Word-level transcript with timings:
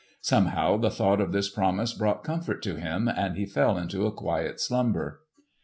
Somehow 0.21 0.77
the 0.77 0.89
thought 0.89 1.21
of 1.21 1.31
this 1.31 1.47
promise 1.47 1.93
brought 1.93 2.23
comfort 2.23 2.63
to 2.63 2.73
him, 2.73 3.07
and 3.07 3.35
he 3.37 3.45
fell 3.45 3.77
into 3.77 4.07
a 4.07 4.11
quiet 4.11 4.59
slumber. 4.59 5.21